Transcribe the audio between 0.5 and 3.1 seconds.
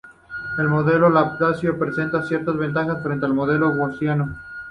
El modelo laplaciano presenta ciertas ventajas